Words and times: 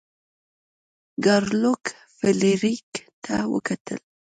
ګارلوک 1.25 1.83
فلیریک 2.17 2.89
ته 3.23 3.35
وکتل. 3.53 3.99